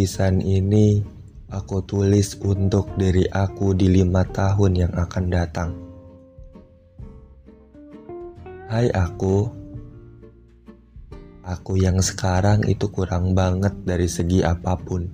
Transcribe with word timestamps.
Tulisan 0.00 0.40
ini 0.40 0.96
aku 1.52 1.84
tulis 1.84 2.32
untuk 2.40 2.88
diri 2.96 3.28
aku 3.28 3.76
di 3.76 3.92
lima 3.92 4.24
tahun 4.24 4.88
yang 4.88 4.92
akan 4.96 5.24
datang. 5.28 5.76
Hai 8.64 8.88
aku, 8.96 9.44
aku 11.44 11.76
yang 11.76 12.00
sekarang 12.00 12.64
itu 12.64 12.88
kurang 12.88 13.36
banget 13.36 13.76
dari 13.84 14.08
segi 14.08 14.40
apa 14.40 14.72
pun. 14.80 15.04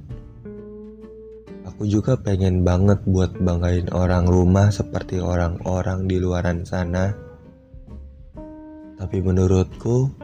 Aku 1.67 1.83
juga 1.91 2.15
pengen 2.23 2.63
banget 2.63 3.03
buat 3.11 3.35
banggain 3.43 3.91
orang 3.91 4.31
rumah 4.31 4.71
seperti 4.71 5.19
orang-orang 5.19 6.07
di 6.07 6.23
luaran 6.23 6.63
sana. 6.63 7.11
Tapi 8.95 9.19
menurutku, 9.19 10.15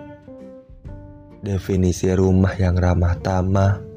definisi 1.42 2.14
rumah 2.14 2.54
yang 2.54 2.78
ramah 2.78 3.18
tamah, 3.18 3.90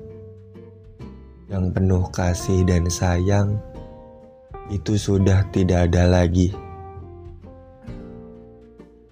yang 1.46 1.70
penuh 1.70 2.10
kasih 2.10 2.66
dan 2.66 2.90
sayang, 2.90 3.62
itu 4.74 4.98
sudah 4.98 5.46
tidak 5.54 5.92
ada 5.92 6.10
lagi. 6.10 6.50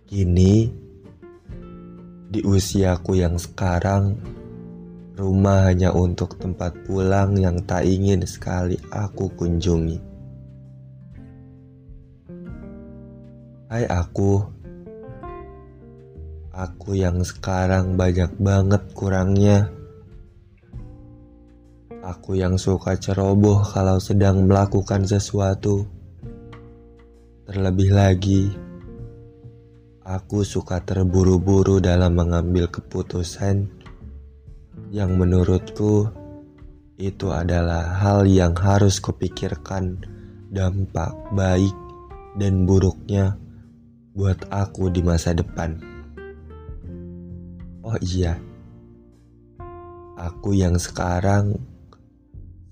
Kini, 0.09 0.69
di 2.33 2.41
usiaku 2.41 3.21
yang 3.21 3.37
sekarang, 3.37 4.17
rumah 5.13 5.69
hanya 5.69 5.93
untuk 5.93 6.37
tempat 6.41 6.73
pulang 6.85 7.37
yang 7.37 7.61
tak 7.65 7.85
ingin 7.85 8.25
sekali 8.25 8.77
aku 8.89 9.29
kunjungi. 9.37 9.97
Hai 13.73 13.89
aku, 13.89 14.53
Aku 16.53 16.93
yang 16.93 17.25
sekarang 17.25 17.97
banyak 17.97 18.29
banget 18.37 18.85
kurangnya. 18.93 19.73
Aku 22.13 22.37
yang 22.37 22.61
suka 22.61 22.93
ceroboh 22.93 23.65
kalau 23.65 23.97
sedang 23.97 24.45
melakukan 24.45 25.01
sesuatu. 25.01 25.89
Terlebih 27.49 27.89
lagi, 27.89 28.53
aku 30.05 30.45
suka 30.45 30.77
terburu-buru 30.85 31.81
dalam 31.81 32.13
mengambil 32.13 32.69
keputusan 32.69 33.65
yang 34.93 35.17
menurutku 35.17 36.05
itu 37.01 37.33
adalah 37.33 37.97
hal 37.97 38.29
yang 38.29 38.53
harus 38.61 39.01
kupikirkan 39.01 39.97
dampak 40.53 41.17
baik 41.33 41.73
dan 42.37 42.69
buruknya 42.69 43.41
buat 44.13 44.37
aku 44.53 44.93
di 44.93 45.01
masa 45.01 45.33
depan. 45.33 45.81
Oh 47.81 47.97
iya, 48.05 48.37
aku 50.13 50.53
yang 50.53 50.77
sekarang 50.77 51.72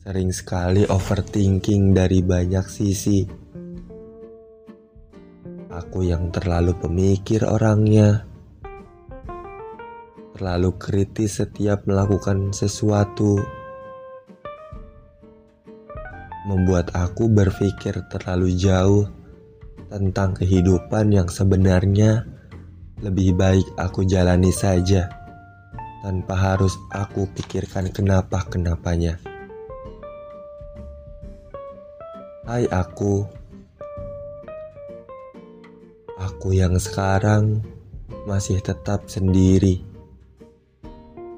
sering 0.01 0.33
sekali 0.33 0.81
overthinking 0.89 1.93
dari 1.93 2.25
banyak 2.25 2.65
sisi. 2.65 3.21
Aku 5.69 6.01
yang 6.01 6.33
terlalu 6.33 6.73
pemikir 6.73 7.45
orangnya, 7.45 8.25
terlalu 10.33 10.73
kritis 10.81 11.37
setiap 11.37 11.85
melakukan 11.85 12.49
sesuatu, 12.49 13.45
membuat 16.49 16.97
aku 16.97 17.29
berpikir 17.29 18.01
terlalu 18.09 18.57
jauh 18.57 19.05
tentang 19.93 20.33
kehidupan 20.33 21.13
yang 21.13 21.29
sebenarnya 21.29 22.25
lebih 23.05 23.37
baik 23.37 23.69
aku 23.77 24.01
jalani 24.09 24.49
saja 24.49 25.13
tanpa 26.01 26.33
harus 26.33 26.73
aku 26.89 27.29
pikirkan 27.37 27.93
kenapa-kenapanya. 27.93 29.30
Hai 32.51 32.67
aku, 32.67 33.23
aku 36.19 36.51
yang 36.51 36.75
sekarang 36.75 37.63
masih 38.27 38.59
tetap 38.59 39.07
sendiri. 39.07 39.79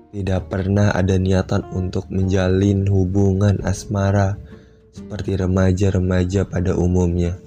Tidak 0.09 0.41
pernah 0.50 0.90
ada 0.90 1.13
niatan 1.22 1.69
untuk 1.69 2.09
menjalin 2.09 2.90
hubungan 2.90 3.62
asmara 3.62 4.41
seperti 4.90 5.38
remaja-remaja 5.38 6.50
pada 6.50 6.74
umumnya. 6.74 7.38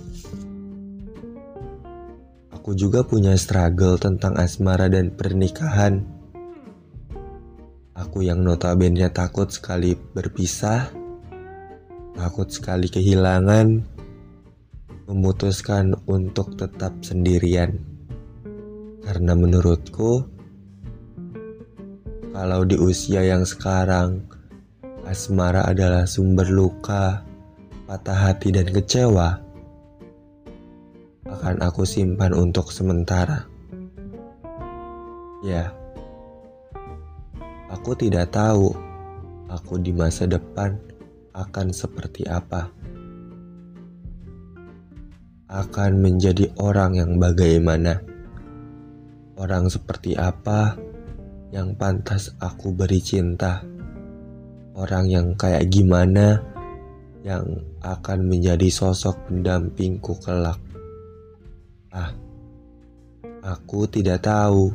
Aku 2.54 2.70
juga 2.78 3.02
punya 3.02 3.34
struggle 3.34 3.98
tentang 3.98 4.38
asmara 4.38 4.86
dan 4.86 5.10
pernikahan. 5.10 6.06
Aku 7.98 8.22
yang 8.22 8.46
notabene 8.46 9.10
takut 9.10 9.50
sekali 9.50 9.98
berpisah, 9.98 11.05
takut 12.16 12.48
sekali 12.48 12.88
kehilangan, 12.88 13.84
memutuskan 15.06 15.92
untuk 16.08 16.56
tetap 16.56 16.96
sendirian. 17.04 17.76
Karena 19.04 19.36
menurutku, 19.38 20.24
kalau 22.32 22.66
di 22.66 22.74
usia 22.80 23.22
yang 23.22 23.46
sekarang, 23.46 24.24
asmara 25.06 25.68
adalah 25.68 26.08
sumber 26.08 26.48
luka, 26.50 27.22
patah 27.86 28.32
hati 28.32 28.50
dan 28.50 28.66
kecewa 28.66 29.46
akan 31.26 31.62
aku 31.62 31.86
simpan 31.86 32.34
untuk 32.34 32.72
sementara. 32.74 33.46
Ya, 35.46 35.70
aku 37.70 37.94
tidak 37.94 38.34
tahu 38.34 38.74
aku 39.46 39.78
di 39.78 39.94
masa 39.94 40.26
depan 40.26 40.85
akan 41.36 41.68
seperti 41.76 42.24
apa. 42.24 42.72
Akan 45.46 46.00
menjadi 46.00 46.48
orang 46.56 46.96
yang 46.96 47.20
bagaimana, 47.20 48.00
orang 49.36 49.68
seperti 49.68 50.16
apa 50.16 50.74
yang 51.52 51.76
pantas 51.76 52.32
aku 52.40 52.72
beri 52.72 52.98
cinta, 53.04 53.62
orang 54.74 55.06
yang 55.12 55.26
kayak 55.36 55.68
gimana 55.68 56.40
yang 57.22 57.62
akan 57.84 58.26
menjadi 58.26 58.66
sosok 58.72 59.28
pendampingku 59.30 60.18
kelak. 60.18 60.58
Ah, 61.92 62.10
aku 63.44 63.86
tidak 63.86 64.26
tahu 64.26 64.74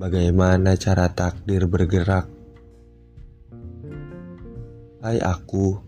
bagaimana 0.00 0.74
cara 0.74 1.12
takdir 1.12 1.68
bergerak. 1.70 2.39
Hai 5.00 5.16
aku, 5.16 5.80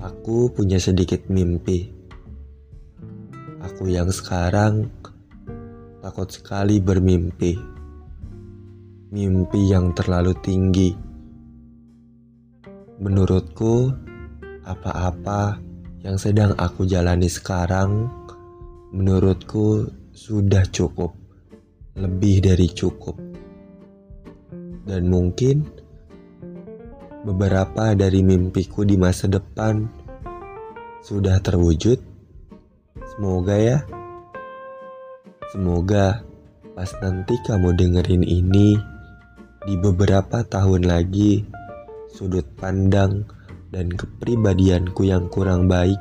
aku 0.00 0.48
punya 0.56 0.80
sedikit 0.80 1.28
mimpi. 1.28 1.92
Aku 3.60 3.92
yang 3.92 4.08
sekarang 4.08 4.88
takut 6.00 6.32
sekali 6.32 6.80
bermimpi. 6.80 7.60
Mimpi 9.12 9.68
yang 9.68 9.92
terlalu 9.92 10.32
tinggi. 10.40 10.96
Menurutku, 13.04 13.92
apa-apa 14.64 15.60
yang 16.00 16.16
sedang 16.16 16.56
aku 16.56 16.88
jalani 16.88 17.28
sekarang 17.28 18.08
menurutku 18.96 19.84
sudah 20.16 20.64
cukup, 20.72 21.12
lebih 22.00 22.48
dari 22.48 22.72
cukup. 22.72 23.20
Dan 24.88 25.12
mungkin 25.12 25.77
beberapa 27.22 27.94
dari 27.98 28.22
mimpiku 28.22 28.86
di 28.86 28.94
masa 28.94 29.26
depan 29.26 29.88
sudah 31.02 31.40
terwujud. 31.40 31.98
Semoga 33.14 33.56
ya. 33.56 33.78
Semoga 35.48 36.22
pas 36.76 36.90
nanti 37.00 37.34
kamu 37.42 37.74
dengerin 37.74 38.22
ini 38.22 38.76
di 39.64 39.74
beberapa 39.80 40.44
tahun 40.44 40.86
lagi 40.86 41.42
sudut 42.12 42.44
pandang 42.60 43.26
dan 43.72 43.90
kepribadianku 43.92 45.08
yang 45.08 45.26
kurang 45.28 45.66
baik 45.66 45.98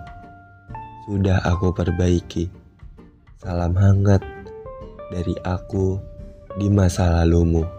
sudah 1.07 1.39
aku 1.47 1.71
perbaiki. 1.71 2.51
Salam 3.39 3.73
hangat 3.79 4.19
dari 5.07 5.35
aku 5.45 5.95
di 6.59 6.67
masa 6.67 7.23
lalumu. 7.23 7.76